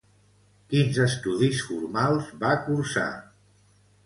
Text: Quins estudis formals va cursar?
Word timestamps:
Quins 0.71 0.97
estudis 1.03 1.61
formals 1.67 2.33
va 2.45 2.55
cursar? 2.65 3.07